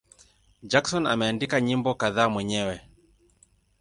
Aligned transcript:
Jackson 0.63 1.07
ameandika 1.07 1.61
nyimbo 1.61 1.95
kadhaa 1.95 2.29
mwenyewe. 2.29 2.81